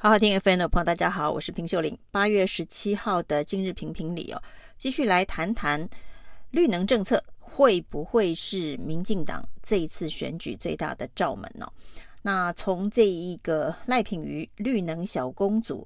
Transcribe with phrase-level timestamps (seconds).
[0.00, 1.98] 好好听 FM 的朋友，大家好，我是平秀玲。
[2.12, 4.40] 八月十七号的今日评评里哦，
[4.76, 5.88] 继续来谈谈
[6.52, 11.68] 绿能政策会不会是民进党这一次选举最大的罩门呢？
[12.22, 15.84] 那从这一个赖品妤绿能小公主，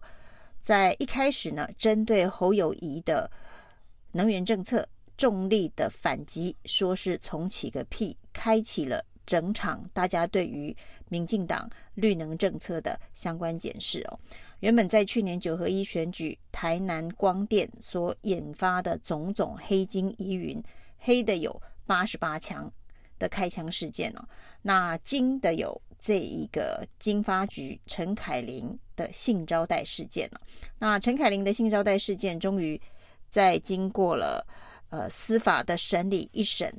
[0.60, 3.30] 在一开始呢，针对侯友谊的
[4.12, 4.86] 能源政策
[5.16, 9.02] 重力的反击，说是重启个屁，开启了。
[9.24, 10.76] 整场大家对于
[11.08, 14.18] 民进党绿能政策的相关检视哦，
[14.60, 20.62] 原本在去年九合一选举，台南光电所引发的种种黑金疑云，
[20.98, 22.70] 黑的有八十八枪
[23.18, 24.24] 的开枪事件哦，
[24.60, 30.40] 那金的有这一个经发局陈凯琳的性招待事件了，
[30.78, 32.80] 那陈凯琳的性招待事件，终于
[33.28, 34.44] 在经过了
[34.90, 36.74] 呃司法的审理一审。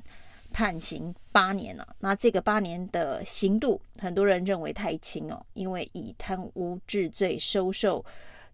[0.54, 8.06] 判刑八年了，那这个八年的刑度，很多人认为太轻哦，因为以贪污治罪、收受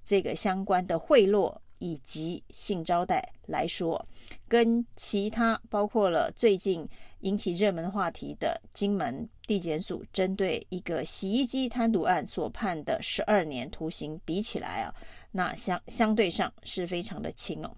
[0.03, 4.03] 这个相关的贿赂以及性招待来说，
[4.47, 6.87] 跟其他包括了最近
[7.19, 14.95] 引起热门话题的金门地检署针对一个洗衣机贪渎案所判的十二年徒刑比起来啊，
[15.31, 17.69] 那相相对上是非常的轻哦，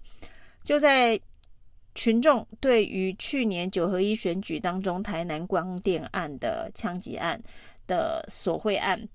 [0.62, 1.20] 就在。
[1.94, 7.40] 群众对于去年九合一选举当中台南光电案的枪击案
[7.86, 9.08] 的索贿案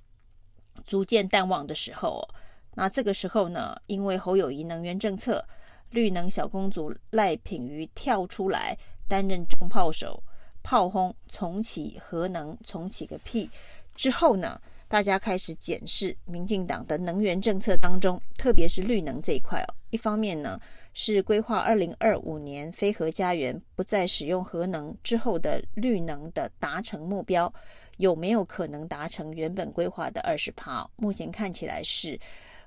[0.85, 2.27] 逐渐淡忘的时候，
[2.75, 5.43] 那这个时候呢，因为侯友宜能源政策，
[5.89, 10.21] 绿能小公主赖品妤跳出来担任重炮手，
[10.61, 13.49] 炮轰重启核能，重启个屁。
[13.95, 19.73] 之后呢，大家开始检视民进党的能源政策当中，特别是绿能这一块哦。
[19.89, 20.59] 一方面呢，
[20.93, 27.53] 是规划二零二五年非核家园不再使用核能之后的绿能的达成目标，
[27.97, 30.89] 有没有可能达成原本规划的二十趴？
[30.95, 32.17] 目前看起来是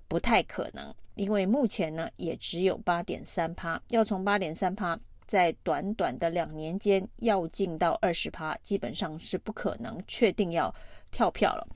[0.06, 10.74] 不太可能，因为目前呢也只有八点三趴，要从八点三趴在短短的两年间要进到二十趴，基本上是不可能确定要
[11.10, 11.66] 跳票了。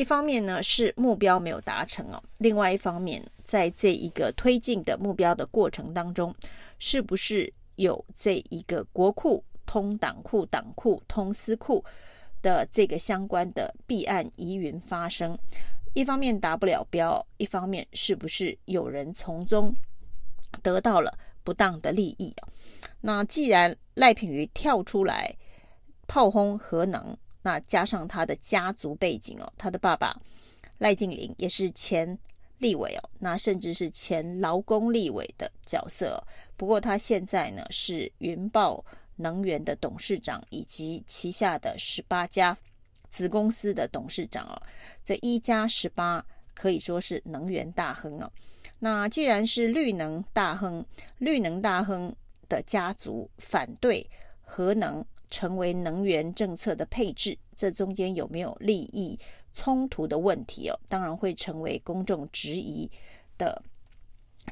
[0.00, 6.34] 一方面呢是目标没有达成哦，另外一方面，在这一个推进的目标的过程当中，
[6.78, 11.84] 是不是有这一个国库通党库、党库通私库
[12.40, 15.38] 的这个相关的弊案疑云发生？
[15.92, 19.70] 一方面达不了标，一方面是不是有人从中
[20.62, 21.12] 得到了
[21.44, 22.34] 不当的利益？
[23.02, 25.36] 那既然赖品妤跳出来
[26.08, 27.14] 炮轰核能。
[27.42, 30.14] 那加上他的家族背景哦，他的爸爸
[30.78, 32.18] 赖劲麟也是前
[32.58, 36.20] 立委哦，那甚至是前劳工立委的角色哦。
[36.56, 38.84] 不过他现在呢是云豹
[39.16, 42.56] 能源的董事长，以及旗下的十八家
[43.08, 44.60] 子公司的董事长哦。
[45.02, 46.22] 这一加十八
[46.54, 48.30] 可以说是能源大亨哦。
[48.78, 50.84] 那既然是绿能大亨，
[51.18, 52.14] 绿能大亨
[52.48, 54.06] 的家族反对
[54.42, 55.02] 核能。
[55.30, 59.18] 成为能源政策的配置，这中间有没有利益
[59.52, 60.78] 冲突的问题哦？
[60.88, 62.90] 当然会成为公众质疑
[63.38, 63.62] 的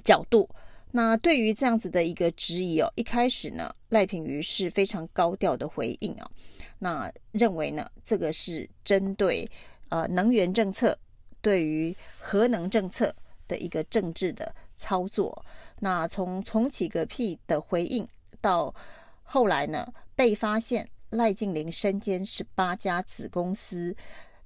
[0.03, 0.49] 角度。
[0.91, 6.31] 那对于这样子的一个质疑哦，一开始呢，赖品瑜是非常高调的回应哦，
[6.78, 9.47] 那认为呢，这个是针对
[9.91, 10.99] 呃能源政策
[11.43, 13.15] 对于核能政策
[13.47, 15.45] 的一个政治的操作。
[15.81, 18.09] 那从重启个屁的回应
[18.41, 18.75] 到
[19.22, 19.87] 后来呢，
[20.18, 23.94] 被发现赖静玲身兼十八家子公司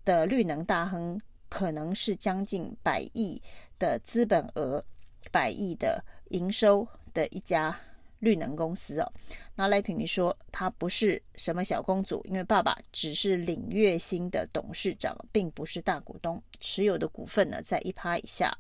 [0.04, 1.18] 的绿能大亨，
[1.48, 3.40] 可能是将近百亿
[3.78, 4.84] 的资本额、
[5.30, 7.74] 百亿的营收的一家
[8.18, 9.10] 绿能公司哦。
[9.54, 18.54] 那赖品妤说，他不是什么小公主，因为爸爸只是领月薪的董事长，并不是大股东，持有的股份呢在一趴以下。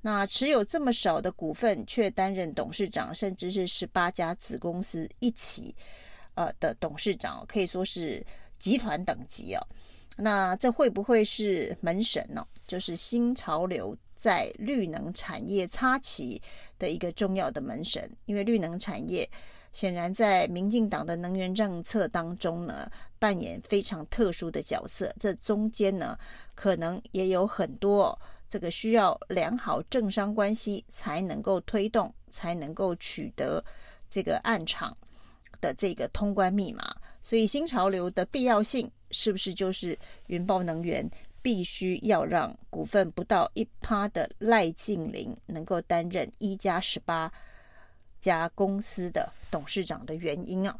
[0.00, 5.72] 那持有这么少的股份，却担任董事长，甚至是十八家子公司一起。
[6.38, 8.24] 呃的董事长可以说是
[8.56, 9.60] 集团等级哦，
[10.16, 12.46] 那这会不会是门神呢？
[12.64, 16.40] 就是新潮流在绿能产业插旗
[16.78, 19.28] 的一个重要的门神，因为绿能产业
[19.72, 22.88] 显然在民进党的能源政策当中呢，
[23.18, 25.12] 扮演非常特殊的角色。
[25.18, 26.16] 这中间呢，
[26.54, 28.16] 可能也有很多
[28.48, 33.64] 这个需要良好政商关系才能够推动，才能够取得
[34.08, 34.96] 这个案场。
[35.60, 41.08] 的这个通关密码，所以新潮流的必要性是不是就是云豹能源
[41.42, 47.32] 必须要让股份不到一趴的赖静玲能够担任一加十八
[48.20, 50.76] 家公司的董事长的原因啊？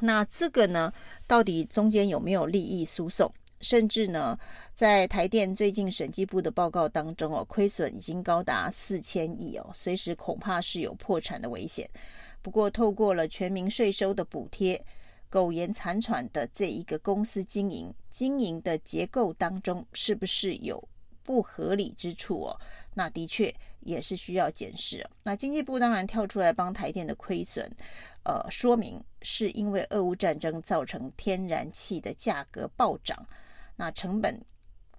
[0.00, 0.92] 那这个呢，
[1.26, 3.32] 到底中间有没有利益输送？
[3.60, 4.38] 甚至呢，
[4.74, 11.88] 在台电最近审计部的报告当中哦，亏损已经高达四千亿哦，随时恐怕是有破产的危险。
[12.42, 14.84] 不过，透过了全民税收的补贴，
[15.28, 20.86] 苟延残喘的这一个公司经营，经营的结构当中是不是有
[21.24, 22.60] 不合理之处哦？
[22.94, 25.04] 那的确也是需要检视。
[25.24, 27.68] 那经济部当然跳出来帮台电的亏损，
[28.22, 33.26] 呃，说明是因为俄乌战争造成天然气的价格暴涨。
[33.76, 34.40] 那成本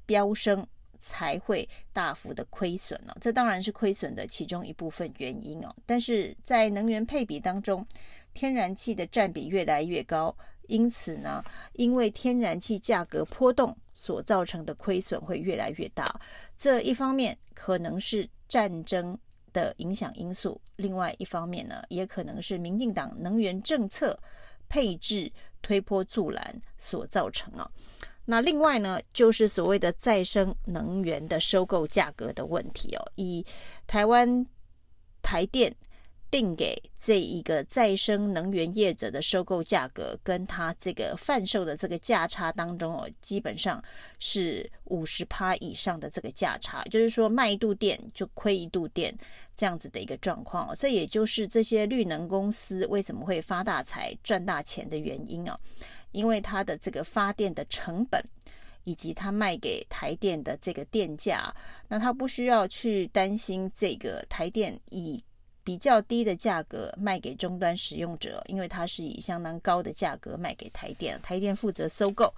[0.05, 0.65] 飙升
[0.99, 5.75] 才会大幅的亏损了，这当然是亏损的其中一部分原因哦。
[5.85, 7.85] 但是在能源配比当中，
[8.33, 10.35] 天然气的占比越来越高，
[10.67, 11.43] 因此呢，
[11.73, 16.05] 因为天然气价格波动所造成的亏损会越来越大。
[16.57, 19.17] 这一方面可能是战争
[19.53, 24.19] 的影响因素，另外一方面呢，也可能是民进党能源政策
[24.67, 25.31] 配置
[25.61, 27.69] 推波助澜所造成啊。
[28.29, 33.11] 那另外呢，就是所谓的再生能源的收购价格的问题哦。
[33.15, 33.45] 以
[33.87, 34.45] 台湾
[35.21, 35.73] 台电
[36.29, 43.83] 定给这一个再生能源业者的收购价格，跟他这个贩售的这个价差当中哦，基本上
[44.19, 49.17] 是五十趴以上的这个价差，就是说卖一度电就亏一度电
[49.55, 50.75] 这样子的一个状况哦。
[50.77, 55.57] 这也就是这些绿能公司为什么会发大财、赚大钱的原因啊。
[56.11, 58.19] 因为它的这个发电的成本，
[58.85, 61.53] 以及它卖给台电的这个电价，
[61.89, 65.21] 那它不需要去担心这个台电以
[65.67, 72.33] 比较低的价格卖给终端使用者，因为它是以相当高的价格卖给台电，台电负责收购。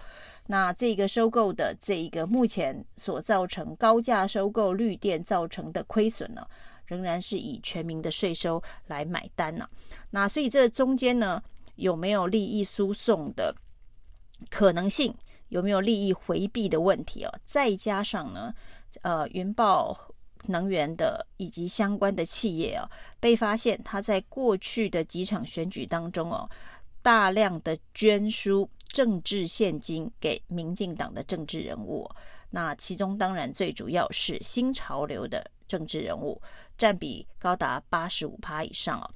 [0.48, 6.42] 那这个收购的这一个目前所造成高价收购绿电造成的亏损呢，
[6.88, 9.70] 仍然是以全民的税收来买单呢。
[10.10, 11.40] 那所以这中间呢，
[11.76, 13.56] 有没有利益输送的
[14.50, 15.16] 可能性？
[15.50, 17.40] 有没有利益回避的问题哦？
[17.46, 18.52] 再加上呢，
[19.04, 19.96] 呃，云豹
[20.48, 22.90] 能源的以及相关的企业哦，
[23.20, 26.50] 被发现他在过去的几场选举当中哦，
[27.02, 32.10] 大量的捐输政治现金给民进党的政治人物。
[32.52, 36.42] 那其中当然最主要是新潮流的政治人物，
[36.78, 39.10] 占比高达八十五趴以上哦。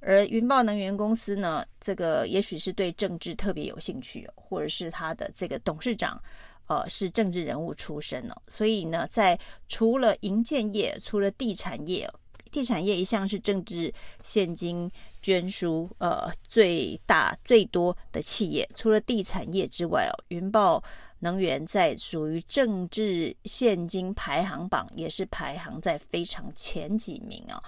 [0.00, 6.20] 而云豹能源公司呢，这个也许是对政治特别有兴趣，或者是他的这个董事长，
[6.70, 8.42] 呃，是政治人物出身哦。
[8.46, 9.36] 所以呢，在
[9.68, 12.08] 除了营建业、除了地产业，
[12.52, 14.88] 地产业一向是政治现金
[15.20, 18.68] 捐输呃最大最多的企业。
[18.72, 20.80] 除了地产业之外哦，云豹
[21.18, 27.60] 能源在属于政治现金排行榜也是排行在非常前几名啊。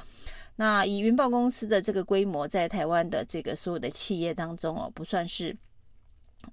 [0.55, 5.57] 那以云豹公司的这个规模，在台湾的这个所有的企业当中哦，不算是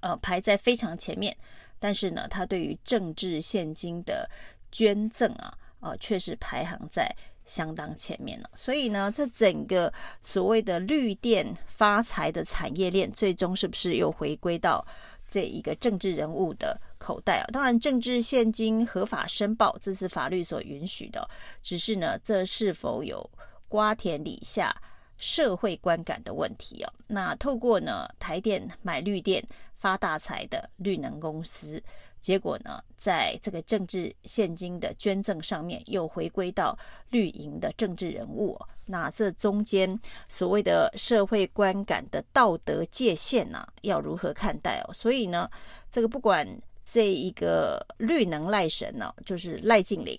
[0.02, 1.36] 呃排在非常前面，
[1.80, 4.30] 但是呢，它对于政治现金的
[4.72, 7.14] 捐赠啊，呃，却是排行在
[7.46, 8.50] 相当前面了。
[8.56, 9.92] 所以呢，这整个
[10.22, 14.86] 所谓的绿电发财的产业链，最终是不是又回归到
[15.30, 17.46] 这一个政治人物的口袋啊？
[17.52, 21.28] 当然，政治现金合法申报，这是法律所允许的，
[21.62, 23.30] 只是呢，这是否有？
[23.72, 24.76] 瓜田李下
[25.20, 29.46] 社会观感的问题哦，那透过呢台电买绿电
[29.78, 31.82] 发大财的绿能公司，
[32.22, 36.78] 结果呢在这个政治现金的捐赠上面又回归到
[37.10, 40.00] 绿营的政治人物，那这中间
[40.30, 44.94] 所谓的社会观感的道德界限呢，要如何看待哦？
[44.94, 45.50] 所以呢，
[45.92, 46.48] 这个不管
[46.86, 50.18] 这一个绿能赖神呢，就是赖净玲。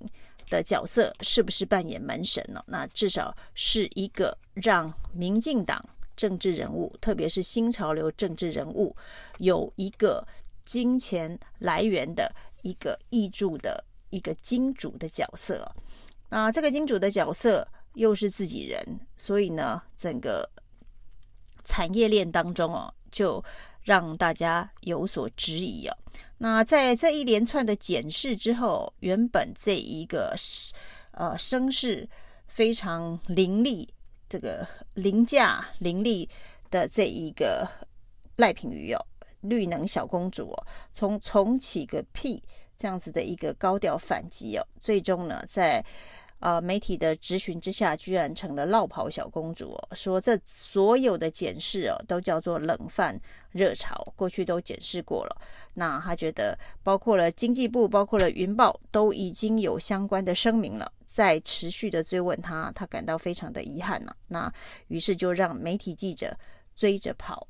[0.50, 2.62] 的角色是不是扮演门神呢？
[2.66, 5.83] 那至少是一个让民进党
[6.16, 8.95] 政治人物，特别是新潮流政治人物，
[9.38, 10.26] 有一个
[10.64, 12.30] 金钱来源的
[12.62, 15.66] 一个挹注的一个金主的角色。
[16.28, 20.49] 那这个金主的角色又是自己人，所以呢，整个
[21.64, 23.43] 产业链当中哦，就。
[23.83, 25.97] 让大家有所质疑哦。
[26.37, 30.37] 那在这一连串的检视之后，原本这一个
[31.12, 32.07] 呃声势
[32.47, 33.88] 非常凌厉、
[34.29, 36.29] 这个凌驾凌厉
[36.71, 37.67] 的这一个
[38.37, 39.07] 赖品妤哦，
[39.40, 42.40] 绿能小公主哦，从重启个屁
[42.76, 45.83] 这样子的一个高调反击哦，最终呢在。
[46.40, 49.88] 呃，媒体的质询之下，居然成了落跑小公主哦。
[49.94, 53.18] 说这所有的检视哦，都叫做冷饭
[53.52, 55.37] 热炒，过去都检视过了。
[55.75, 64.16] 那他觉得，包括了经济部，包括了云豹，都已经有相关的声明了，在持续的追问他，他感到非常的遗憾了。
[64.28, 64.50] 那
[64.88, 66.35] 于是就让媒体记者
[66.75, 67.47] 追着跑。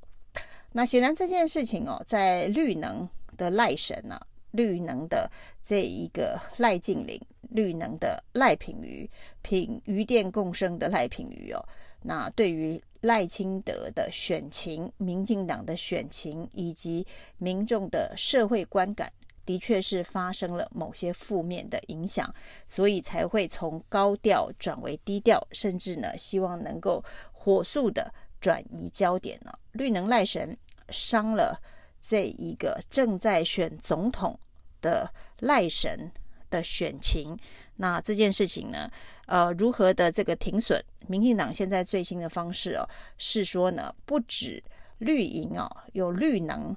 [0.73, 4.20] 那显然这件事情哦，在绿能的赖神呢、
[4.52, 5.30] 绿能的
[5.62, 9.09] 这一个赖劲伶，绿能的赖品妤，
[9.42, 11.64] 品鱼电共生的赖品妤哦，
[12.02, 17.07] 那对于赖清德的选情、民进党的选情以及
[17.38, 19.12] 民众的社会观感，
[19.47, 22.33] 的确是发生了某些负面的影响，
[22.69, 27.02] 所以才会从高调转为低调，甚至呢，希望能够
[27.33, 29.52] 火速的转移焦点呢。
[29.73, 30.57] 绿能赖神
[30.90, 31.59] 伤了。
[32.00, 34.38] 这一个正在选总统
[34.80, 36.11] 的赖神
[36.49, 37.38] 的选情，
[37.76, 38.90] 那这件事情呢，
[39.26, 40.83] 呃，如何的这个停损？
[41.07, 42.88] 民进党现在最新的方式哦，
[43.19, 44.62] 是说呢，不止
[44.99, 46.75] 绿营哦，有绿能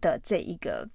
[0.00, 0.88] 的这一个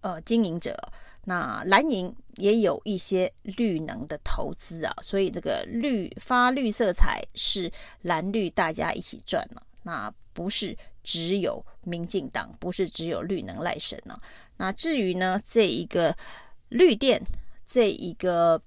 [0.00, 0.76] 呃经营者，
[1.24, 7.70] 那蓝营也有一些绿能的投资啊，所以这个绿发绿色财是
[8.02, 10.76] 蓝绿大家一起赚了，那不是。
[11.02, 14.18] 只有民进党，不是只有绿能赖神呢、
[14.56, 16.16] 那至于呢，这一个
[16.68, 17.20] 绿电
[17.64, 18.60] 这一个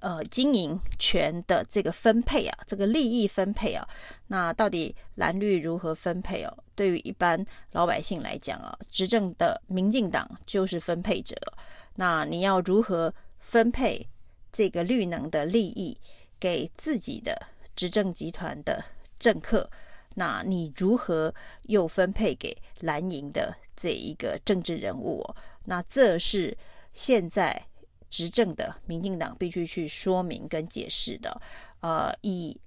[0.00, 3.88] 呃经营权的这个分配啊，这个利益分配啊，
[4.28, 6.58] 那到底蓝绿如何分配哦、啊？
[6.74, 11.36] 对于一般老百姓来讲啊，执政的民进党就是分配者。
[11.96, 14.06] 那你要如何分配
[14.50, 15.96] 这个绿能的利益
[16.40, 17.40] 给自己的
[17.76, 18.84] 执政集团的
[19.18, 19.68] 政客？
[20.14, 25.24] 那你如何又分配给蓝营的这一个政治人物？
[25.64, 26.56] 那这是
[26.92, 27.64] 现在
[28.10, 31.40] 执政的民进党必须去说明跟解释的。
[31.80, 32.58] 呃，以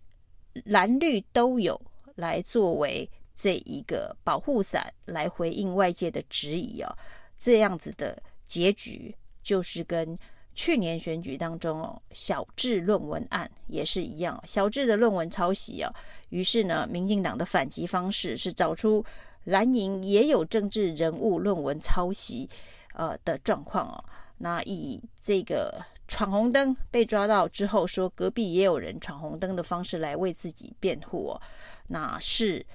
[0.65, 1.79] 蓝绿都有
[2.15, 6.97] 来作为这一个保护伞来回应外界的质疑哦，
[7.37, 10.17] 这样子的结局就是跟。
[10.55, 15.93] 去年选举当中哦，小智论文案也是一样，小智的论文抄袭哦，
[16.29, 19.03] 于是呢，民进党的反击方式是找出
[19.43, 22.49] 蓝营也有政治人物论文抄袭
[22.93, 24.01] 呃的状况哦。
[24.37, 31.41] 那以这个闯红灯被抓到之后，说隔壁也有人闯红灯的方式来为自己辩护哦，
[31.87, 32.65] 那是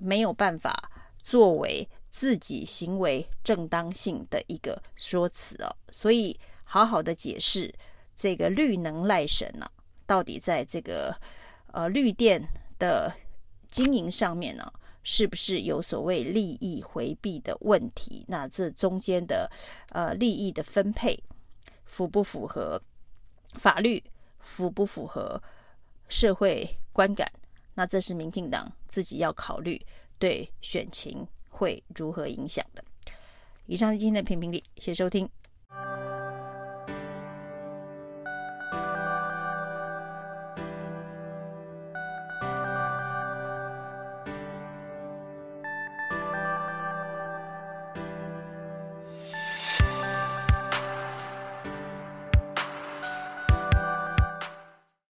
[0.00, 6.34] 没有办法作为自己行为正当性的一个说辞哦，所以。
[6.72, 7.74] 好好的解释
[8.14, 9.72] 这个绿能赖神呢、啊，
[10.06, 11.12] 到底在这个
[11.72, 12.40] 呃绿电
[12.78, 13.12] 的
[13.68, 14.72] 经营上面呢，
[15.02, 18.24] 是不是有所谓利益回避的问题？
[18.28, 19.50] 那这中间的
[19.88, 21.20] 呃利益的分配
[21.86, 22.80] 符不符合
[23.54, 24.00] 法律？
[24.38, 25.42] 符不符合
[26.08, 27.28] 社会观感？
[27.74, 29.80] 那这是民进党自己要考虑
[30.20, 32.84] 对选情会如何影响的。
[33.66, 35.28] 以上今天的评评理，谢谢收听。